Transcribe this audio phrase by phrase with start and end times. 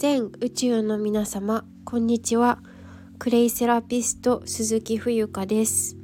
[0.00, 2.60] 全宇宙の皆様こんにちは。
[3.18, 5.94] クレイセラピスト鈴木冬香です。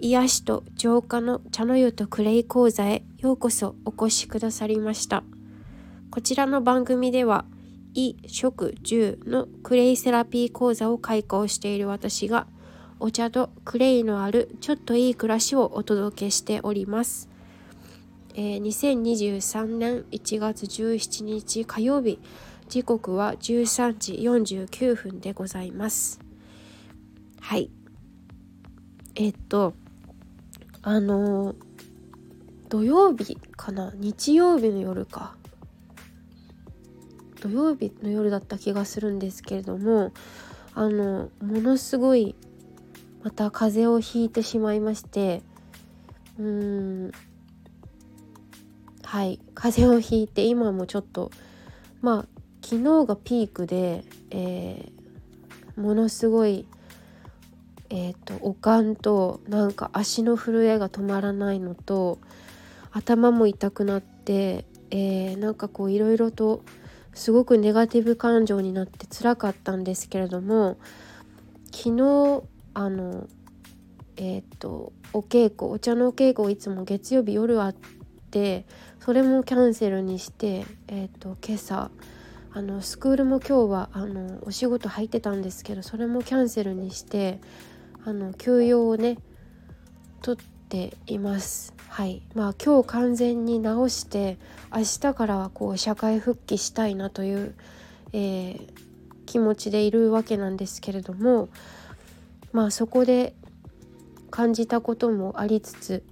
[0.00, 5.24] 癒しと浄化の茶の湯とクレイ講座へようこそお越しくださりました。
[6.10, 7.46] こちらの番組では
[7.94, 12.46] 衣食住のクレイセラピー講座を開講している私が
[13.00, 17.30] お茶とクレイのあるちょっといい暮らしをお届けしております。
[18.34, 22.18] えー、2023年1月17日火曜日
[22.72, 26.20] 時刻は13時49分でございます。
[27.38, 27.70] はい。
[29.14, 29.74] えっと
[30.80, 31.54] あの
[32.70, 33.92] 土曜日かな？
[33.94, 35.36] 日曜日の夜か。
[37.42, 40.14] 土曜日の夜だった気がするんですけれども
[40.72, 42.34] あのものすごい
[43.22, 45.42] また風邪をひいてしまいまして
[46.38, 47.12] うーん
[49.02, 49.40] はい。
[49.52, 51.30] 風邪をひいて今もちょっと
[52.00, 56.66] まあ昨日がピークで、えー、ものすごい
[57.94, 62.18] えーと、おかんとなんか足の震えが止まらないのと
[62.90, 66.64] 頭も痛くなって、えー、なんかこういろいろと
[67.12, 70.78] すごくネガティブ感情になって辛かったんですけれども
[71.70, 73.26] 昨日あの
[74.16, 77.74] えっ、ー、とお稽古お茶のお稽古いつも月曜日夜あっ
[78.30, 78.64] て
[79.00, 81.90] それもキャンセルにして、えーと、今朝
[82.54, 87.40] あのスクールも今日はあのお仕事入ってたんですけどそれもキャンセルにして
[88.04, 89.16] あの休養をね
[90.20, 91.74] 取っています。
[91.88, 94.38] はいまあ今日完全に治して
[94.74, 97.54] 明日からはこう社会復帰したいなという、
[98.12, 98.68] えー、
[99.26, 101.48] 気持ちでいるわけなんですけれども
[102.52, 103.34] まあそこで
[104.30, 106.02] 感じたこともありつつ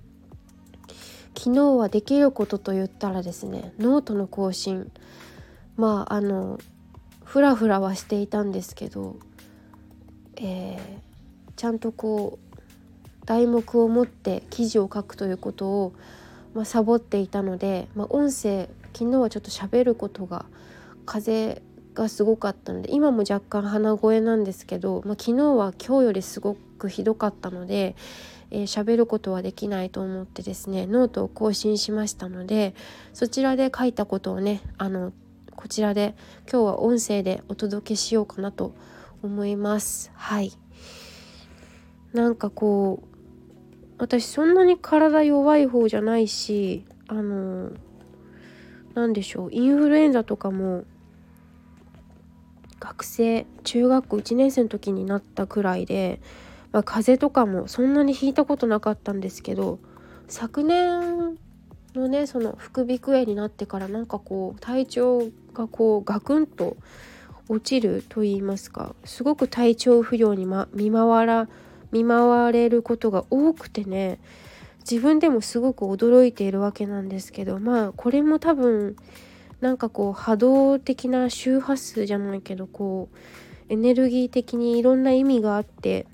[1.37, 4.91] 昨日はできることと言ったらですねノートの更新
[5.81, 6.59] まああの
[7.25, 9.17] ふらふらはしていたんですけど、
[10.37, 15.93] えー、ちゃんとこう題目を持って記事を書くということを、
[16.55, 20.45] まあ、サボっていたので、まあ、音声昨日はちょっと喋ることが
[21.07, 21.63] 風
[21.95, 27.97] がすごかったので今も若干鼻声なんですけど、まあ、昨日は今日よりすごくひどかったので
[28.51, 32.75] えー、喋ることはできないと思ってですねノートを更新しましたので
[33.15, 35.13] そちらで書いたことをねあの
[35.61, 36.15] こちらで
[36.51, 38.75] 今日は音声でお届けしようかなと
[39.23, 40.11] 思います。
[40.15, 40.53] はい。
[42.13, 47.71] なんかこう私そんなに体弱い方じゃないしあの
[48.95, 50.85] 何でしょうインフルエンザとかも
[52.81, 56.21] 学生中学校1年生の時になったくらいで
[56.73, 59.79] まあ、風邪とかもそんなにひいたことなかったんですけど
[60.29, 61.37] 昨年
[61.95, 66.77] のねその副鼻腔炎になってからなんかこう体調がこうガクンと
[67.49, 71.49] 落ちると言いますかすごく体調不良に、ま、見舞ら
[71.91, 74.21] 見舞われることが多くてね
[74.89, 78.97] 自分でもすごく驚いているわけなんですけどまあこれも多分
[79.61, 83.17] なんかこう波動的な周波数じゃないけどこう
[83.69, 86.07] エネルギー的にいろんな意味があって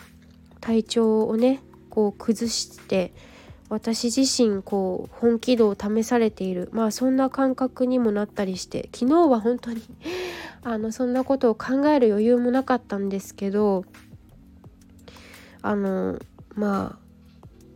[0.61, 3.13] 体調をねこう崩して
[3.69, 6.69] 私自身こう本気度を試されている。
[6.73, 9.83] まあそんな感覚にもなったりして昨日は本当に
[10.63, 13.85] あのそんなことを考える余裕もなかったんですけど
[15.63, 16.19] あの
[16.55, 17.07] まあ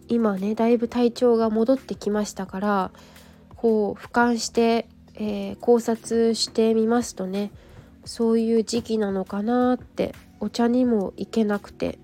[0.09, 2.91] 今ねだいぶ体調が戻ってきましたから
[3.57, 7.53] こう俯瞰して、えー、考察してみますとね
[8.05, 11.99] そういう時期なのかなってお茶にも行けなくて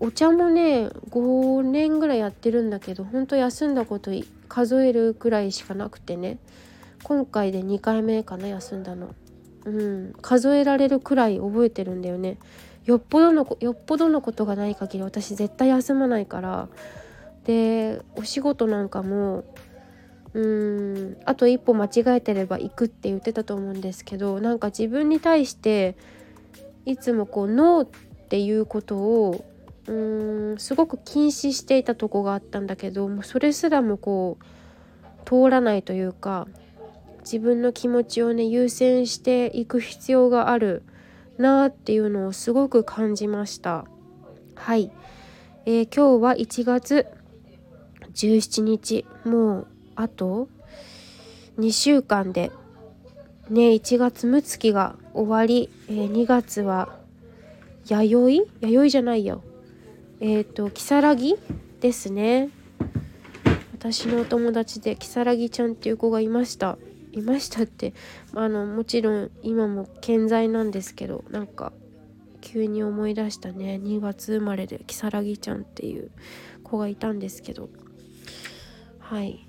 [0.00, 4.10] お茶もね5年ぐらいやってるんだけどほんと休んだこと
[4.48, 6.38] 数えるくらいしかなくてね。
[7.02, 9.14] 今回で2回目かな休んだの。
[9.64, 10.12] うん。
[10.20, 12.38] 数えられるくらい覚えてるんだよね。
[12.84, 16.68] よっぽどのよっぽどのことがない限り私絶対休まないから。
[17.44, 19.44] でお仕事なんかも
[20.32, 21.16] うん。
[21.24, 25.96] あと一歩間違えてれば行くって言ってたと思うんですけどなんか自分に対して
[26.86, 27.88] いつもこうノーっ
[28.28, 29.44] ていうことを
[29.90, 36.46] うーんすごく禁止していたとこがあったんだけどもうそれすらもこう通らないというか
[37.20, 40.84] 自分の気持ちをね優先していく必要がある
[41.38, 43.84] なっていうのをすごく感じました。
[44.54, 44.90] はい、
[45.66, 47.06] えー、今日は1月
[48.14, 49.06] 17日。
[49.24, 49.66] もう
[49.96, 50.48] あと
[51.58, 52.50] 2週間で
[53.48, 56.96] ね1月六月が終わり、えー、2月は
[57.86, 58.66] 弥生？
[58.66, 59.42] 弥生じゃないよ。
[60.22, 61.38] えっ、ー、と如月
[61.80, 62.50] ですね。
[63.72, 66.76] 私のお友達で如月ちゃんっていう子がいました。
[67.12, 67.94] いましたって。
[68.34, 71.72] あのもちろん今も健在なんですけどなんか
[72.42, 73.80] 急に思い出したね。
[73.82, 76.10] 2月生まれで如月ちゃんっていう
[76.64, 77.70] 子がいたんですけど。
[78.98, 79.46] はい。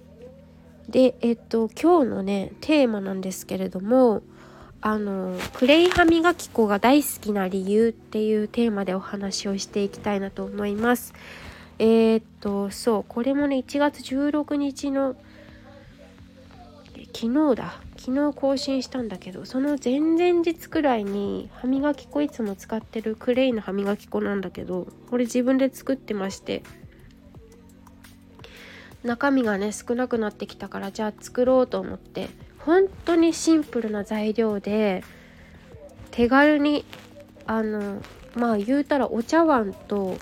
[0.87, 4.23] でえっと今日のねテーマなんですけれども
[4.83, 11.13] あのクレイ歯磨き粉が大好きな理由っていうテーマでお話をしていきたいなと思います。
[11.77, 15.15] えー、っとそうこれもね1月16日の
[17.13, 26.63] 昨日だ昨日更新したんだけどその前々日くらいに歯磨き粉いつも使ってるクレイの歯磨き粉なんだけどこれ自分で作ってまして
[29.03, 32.29] 中身がね少なくなってきたからじゃあ作ろうと思って
[32.65, 35.03] 本当にシンプルな材料で
[36.11, 36.85] 手軽に
[37.45, 38.01] あの
[38.35, 40.17] まあ言うたらお茶碗と、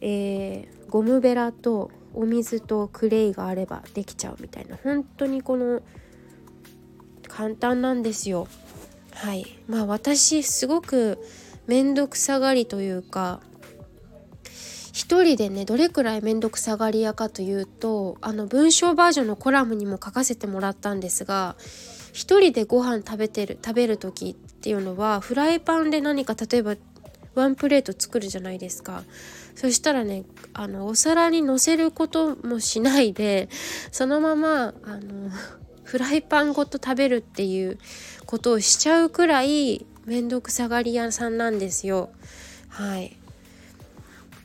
[0.00, 5.82] えー、ゴムベラとお水とクレイがあればできちゃうみたいな本当にこの
[7.28, 8.48] 簡単なんですよ。
[9.12, 11.18] はいまあ私すごく
[11.66, 13.40] 面倒くさがりというか
[14.98, 21.54] 一人でねどれくらい面倒くさがり屋かというとあの文章バージョンのコラムにも書かせてもらったんですが
[22.12, 26.74] 一人でご飯食べてる食べる時っていうのはフライパンで何か例えば
[27.36, 29.04] ワンプレート作るじゃないですか。
[29.54, 33.48] そしたらねあのお皿にのせることもしないで
[33.92, 35.30] そのままあの
[35.84, 37.78] フライパンごと食べるっていう
[38.26, 42.10] ことをしちゃうくらい面倒くさがり屋さんなんですよ。
[42.68, 43.16] はい。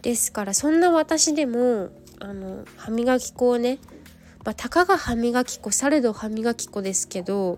[0.03, 1.89] ですからそんな私でも
[2.19, 3.79] あの歯磨き粉をね、
[4.45, 7.57] まあ、たかが歯磨き粉されど歯磨き粉ですけど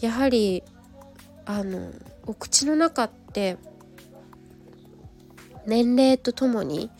[0.00, 0.62] やはり
[1.44, 1.90] あの
[2.26, 3.58] お口の中って
[5.66, 6.90] 年齢とともに、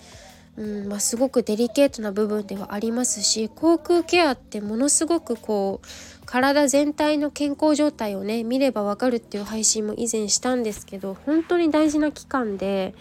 [0.56, 5.86] うんまあ、すごくデリケートな部分ではありますし口腔ケアってものすごくこう
[6.26, 12.94] 体全体の健康状態をね見ればわかるっていう配信も以前したんですけど本当に大事な期間で、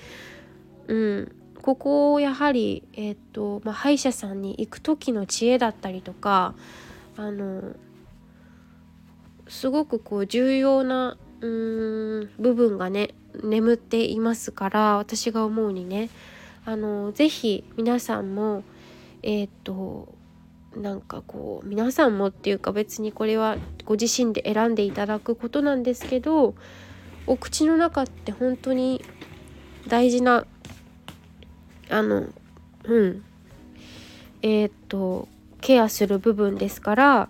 [0.87, 1.36] うん、
[1.67, 6.55] ここをやはり、えーとまあ、歯医者さんに行く時の知恵だったりとか
[7.17, 7.75] あの
[9.49, 13.09] すごくこう重要なうーん部分がね
[13.43, 16.09] 眠っていますから私が思うにね
[16.63, 18.63] あの是非皆さんも
[19.21, 20.07] えっ、と
[20.73, 26.55] なんかこう皆さんもっていうか別にこれはご自身で選んでいただくことなんですけど
[27.25, 29.03] お口の中って本当に
[29.89, 30.45] 大事な
[31.89, 32.25] あの
[32.83, 33.23] うん
[34.41, 35.27] えー、っと
[35.61, 37.29] ケアする部分ですから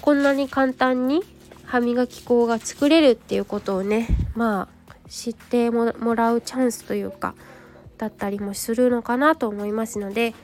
[0.00, 1.22] こんなに簡単に
[1.64, 7.34] 歯磨き粉が作れるっていうことをねまあ知ってもらうチャンスというか
[7.98, 10.34] だったりもするのかなと思いますので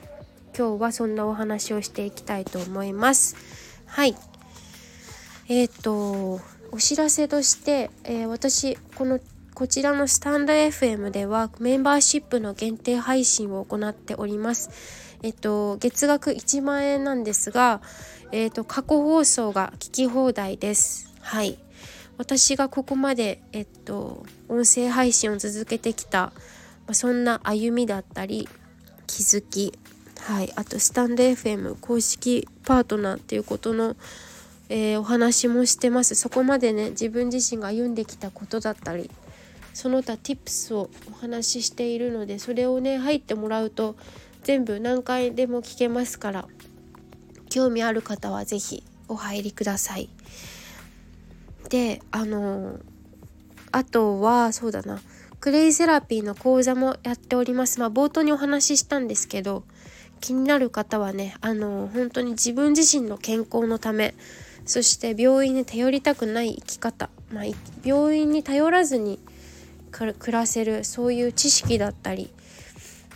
[0.57, 3.35] 今日はそんなお話をしていきたいと思います。
[3.85, 4.15] はい
[5.49, 6.41] えー、っと
[6.71, 9.19] お知らせとして、えー、私この
[9.57, 14.69] こちらのスタンド FM ではメンバーシップの限定配信を行っております。
[15.23, 17.81] えっと、月額1万円なんですが、
[18.31, 21.11] えっと、過去放送が聞き放題です。
[21.21, 21.57] はい。
[22.19, 26.33] 私がここまで、えっと、音声配信を続けてきた、
[26.85, 28.47] ま、そんな歩みだったり、
[29.07, 29.73] 気づき、
[30.19, 30.53] はい。
[30.55, 33.95] あと、スタンド FM 公式パートナーっていうことの、
[34.69, 36.13] えー、お話もしてます。
[36.13, 39.09] そこまでね、自分自身が歩んできたことだったり、
[39.77, 43.95] その他 tips をお話ししているのでそれをね入ってもらうと
[44.41, 46.47] 全部何回でも聞けますから
[47.51, 50.09] 興味ある方は是非お入りください。
[51.69, 52.79] であの
[53.71, 54.99] あとはそうだな
[55.39, 57.79] クレイセラピーの講座もやっております。
[57.79, 59.63] まあ冒頭にお話ししたんですけど
[60.21, 64.15] 気になる方はねあの本当に自分自身の健康のため
[64.65, 67.43] そして病院に頼りたくない生き方、まあ、
[67.83, 69.19] 病院に頼らずに
[69.91, 72.29] 暮らせるそういう知識だったり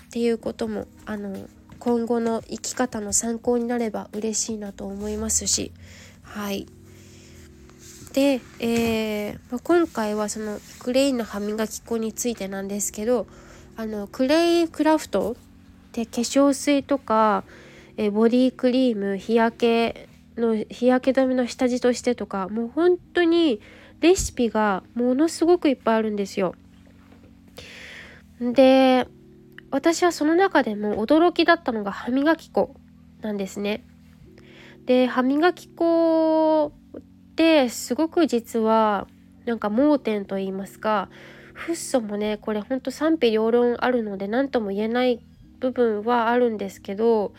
[0.07, 1.47] っていうこともあの
[1.79, 5.71] 今後の生き方の参考になれば嬉しいなと思いますし。
[6.21, 6.67] はい。
[8.13, 13.25] で、えーまあ、今回はそのクレイの歯磨き粉についてなんですけど
[13.77, 15.35] あのクレイクラフトっ
[15.91, 17.43] て化粧水とか、
[17.97, 23.61] えー、ボディクリーム日焼けの日焼け止めの下地としてとかもう本当に
[24.01, 26.55] レシピがものすごくいっぱいあるんですよ。
[28.39, 29.07] で
[29.69, 32.75] 私はその中でも驚きだったのが歯磨き粉
[33.21, 33.85] なんですね。
[34.85, 37.01] で歯磨き粉っ
[37.35, 39.07] てすごく実は
[39.45, 41.09] なんか盲点と言いますか
[41.53, 45.19] フッ素もねこれほんと賛否両論あるので何とも言えない
[45.59, 47.33] 部分はあるんですけど、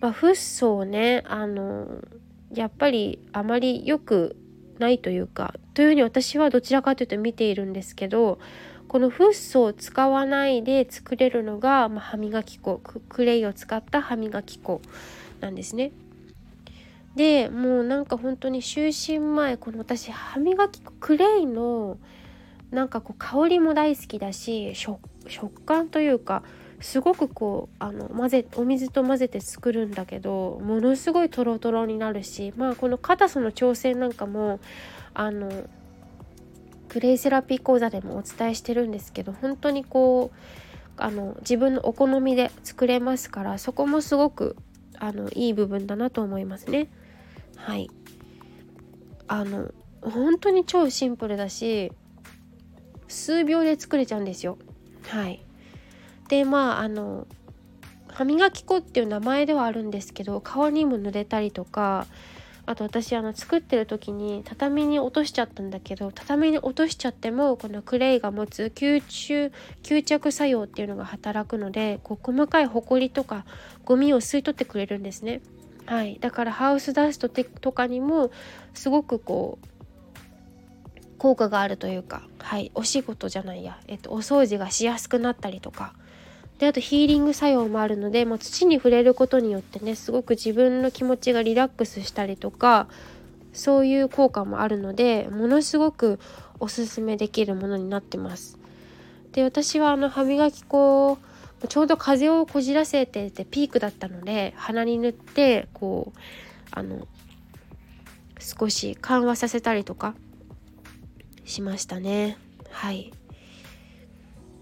[0.00, 2.02] まあ、フッ素をねあの
[2.52, 4.36] やっぱりあまり良く
[4.78, 8.38] ないというかというふうに私はどちらかというと見ているんですけど
[8.88, 14.80] このフッ素を使わないで作れるのが、まあ、歯磨き粉クレイを使った歯磨き粉
[15.40, 15.92] なんですね。
[17.14, 21.98] でもうなんか本当に就寝前この私歯磨き粉クレイの
[22.70, 25.00] なんかこう香りも大好きだし食
[25.62, 26.42] 感というか
[26.80, 34.60] すごくこうあの混ぜお水と混ぜて作るんだけどものすごいトロトロになるしまあこの硬さの調整なんかも
[35.14, 35.50] あの
[36.88, 40.36] クレイセラピー講座でもお伝えしてるんですけど本当にこう
[40.96, 44.56] あの自分のお好みで作れますからそこもすごく
[44.98, 46.90] あのいい部分だなと思いますね。
[47.56, 47.90] はい
[49.28, 51.92] あの本当に超シンプルだし
[53.08, 54.58] 数秒で作れちゃうんですよ。
[55.06, 55.44] はい
[56.28, 57.26] でまああの
[58.08, 62.06] 歯磨き粉っていう名前ではあるんですけど顔にも塗れたりとか
[62.66, 73.46] あと私あの作ってる時に畳に落としちゃったんだけど畳に落としちゃってもこのクレイが持つ吸収吸着作用っていうのが働くのでこう細かいホコリとか
[73.86, 75.40] ゴミを吸い取ってくれるんですね。
[75.86, 78.30] はい、だからハウスダストとかにも
[78.74, 79.78] すごくこう
[81.16, 85.94] 効果があるというか、はい、お仕事じゃないや、えっと、お掃除がしやすくなったりとか
[86.58, 92.88] であとヒーリング作用もあるので、まあ、土に触れることによってねすごく自分の気持ちがリラックスしたりとか
[93.52, 96.18] そういう効果もあるのでものすごく
[96.60, 98.58] おすすめできるものになってます。
[99.32, 101.18] で私はあの歯磨き粉
[101.68, 106.18] ちょうど風邪をこじらせててピークだったので鼻に塗ってこう
[106.70, 107.06] あの
[108.38, 110.14] 少し緩和させたりとか
[111.44, 112.38] しましたね
[112.70, 113.12] はい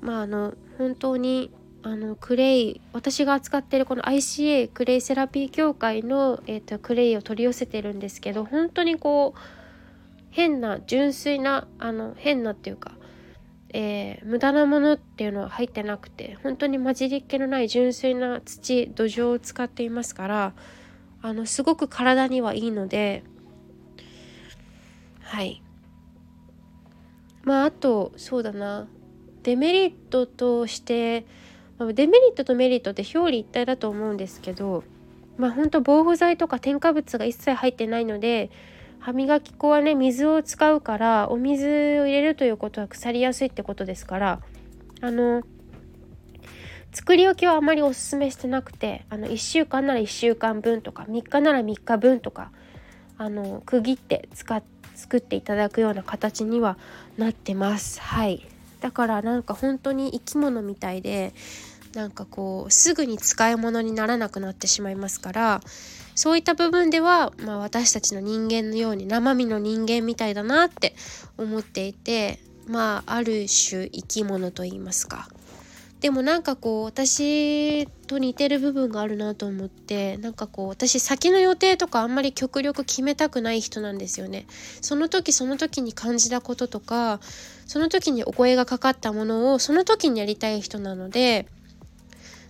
[0.01, 1.51] まああの本当に
[1.87, 9.41] あのクレイ私が扱ってるこの ICA クレイセラピー協会の、えーと、クレイを取り寄せてるんですけど本当にこう
[10.31, 12.91] 変な純粋なあの変なっていうか、
[13.73, 20.55] えー、無駄なものっていうのは入ってなくて本当に混じりっ気のない純粋な土土壌を使っていますから
[21.23, 23.23] あのすごく体にはいいので
[25.23, 25.63] はい。
[27.45, 28.89] まああとそうだな。
[29.45, 31.25] デメリットとして
[31.79, 34.85] デメリットとメリットって表裏一体だと思うんですけど
[35.37, 38.51] まあほんと防腐剤とか添加物が一切入ってないので
[38.99, 41.67] 歯磨き粉はね水を使うからお水
[42.01, 44.41] を入れるということは腐りやすいってことですから
[45.03, 45.43] あの
[46.93, 52.51] 作り置きはあまりおすすめしてなくてあの1週間なら1週間分とか3日なら3日分とか
[53.19, 54.63] あの区切って使っ
[54.97, 56.79] 作っていただくような形には
[57.19, 58.01] なってます。
[58.01, 61.33] はいだからなんか本当に生き物みたいで
[61.95, 65.61] なんかこうすぐに使い物にならなくなってしまいますから
[66.15, 70.95] そういった部分では、まあ、私たちの人間のように生身の人間みたいだなって
[71.39, 75.29] 思っていてまあある種生き物といいますか。
[76.07, 84.47] でもなんかこう私と似てる部分があるなと思ってなんかこう私先の予定とかあんまり極力決めたくない人なんですよね。
[84.81, 87.19] その時その時に感じたこととか
[87.67, 91.49] その時にお声がかかったものをその時にやりたい人なので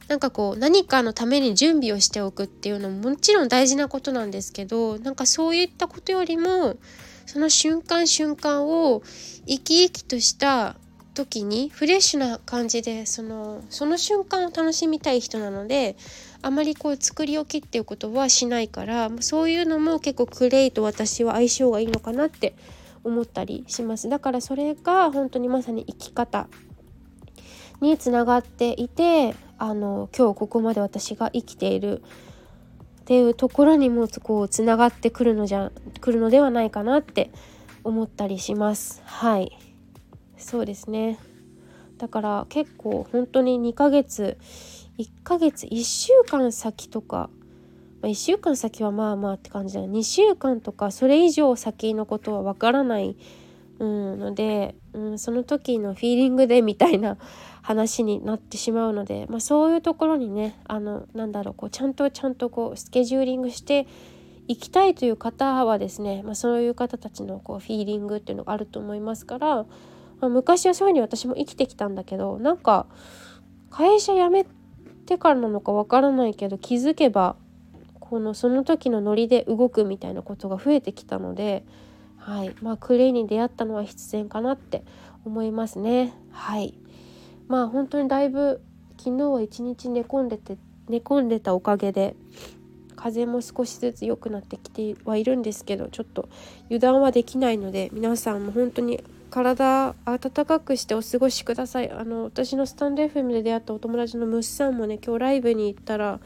[0.09, 6.77] なんかこう何かのために準備をしておくっていうのももちろん大事なことなんですけどなんかそういったことよりも
[7.25, 9.03] その瞬間瞬間を
[9.47, 10.77] 生き生きとした
[11.17, 15.97] 時にフレッシュな感じでそのその瞬間を楽しみたい人なので
[16.43, 22.55] あまりこう作り置きっていうことはしないからそういうのも結構クレイと私は相性がいいのかなって
[23.03, 24.09] 思ったりします。
[24.09, 26.49] だからそれが本当にまさに生き方
[27.81, 32.03] につながっていてあの今日ここまで私が生きている。
[33.01, 35.71] っていうところにもこうつながってくるのじゃ
[36.01, 37.31] くるのではないかなって
[37.85, 39.01] 思ったりします。
[39.05, 39.57] はい。
[40.37, 41.19] そうですね。
[41.99, 44.37] だから結構本当に2ヶ月
[44.99, 47.31] 1ヶ月1週間先とか、
[48.03, 53.17] ま、1週間先はまあまあって感じだ2週間とかそれ以上先のことはわからない、
[53.79, 57.19] うん、ので、うん、その時のフィーリングでみたいな
[57.63, 63.87] 話になってしまうので、まあ、そういうところにねあのなんだろうこうちゃんとちゃんとこうスケジューリングして
[64.49, 69.67] 行きたいという方はですね、まあ、そういう方たちのこうフィーリングっていうのがあると思いますから
[70.21, 72.87] まあ、昔はそういうふうに私も生きてきたんだけどなんか
[73.71, 74.47] 会社辞め
[75.07, 77.37] てからなのかわからないけど気づけば
[78.01, 81.65] このその時のノリで動くみたいなことが増えてきたので、
[82.19, 84.85] はいまあ、クレイに出会ったのは必然かなって
[85.25, 86.15] 思いますね。
[86.31, 86.75] はい
[87.49, 88.61] まあ本当にだいぶ
[88.99, 90.57] 昨日は一日寝込んでて
[90.89, 92.17] 寝込んでたおかげで
[92.97, 96.29] 風も少しずつ良くなってきてはいるんですけどちょっと
[96.67, 99.03] 油断はできないので皆さんも本当に
[99.37, 101.91] 体温かくしてお過ごしください。
[101.91, 106.21] あの私のスタンド FM で出会ったお友達のムッさんもね今日ライブに行ったら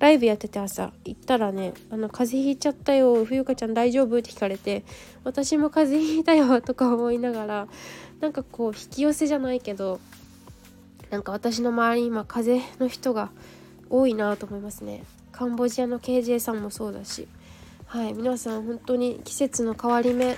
[0.00, 4.84] ライブやってて朝行ったらね「あの風邪ひいちゃったよ冬香ちゃん大丈夫?」って聞かれて
[5.24, 7.68] 「私も風邪ひいたよ」とか思いながら
[8.20, 9.98] なんかこう引き寄せじゃないけど
[11.08, 13.30] なんか私の周りに今風邪の人が
[13.88, 15.04] 多いなと思いますね。
[15.32, 17.26] カンボジアの KJ さんもそうだし。
[17.86, 20.36] はい皆さん本当に季節の変わり目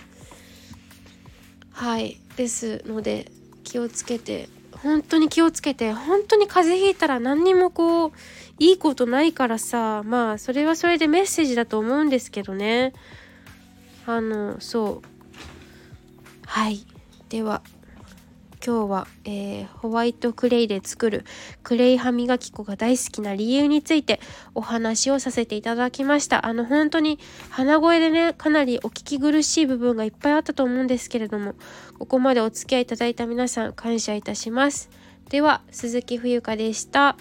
[1.73, 2.19] はい。
[2.37, 3.31] ですので
[3.64, 4.49] 気をつけて
[4.83, 8.12] 本当に気をつけて本当に風邪ひいたら何にもこう
[8.59, 12.93] いいことないからさまあそれはそれでメッセージだと思うんですけどね。
[14.07, 15.09] あのそう。
[16.47, 16.85] はい。
[17.29, 17.62] では
[18.64, 21.25] 今日は、えー、ホワイトクレイで作る
[21.64, 24.21] クレイ歯磨き粉が大好きな理由について
[24.54, 27.19] お話をさせていただきましたあの本当に
[27.50, 31.54] 鼻声でねかなりお聞き苦しい部分がいっぱいあったと思うんですけれども
[31.99, 34.90] ここまでお付き合いいただいた皆さん感謝いたします
[35.28, 37.16] では鈴木冬香でした。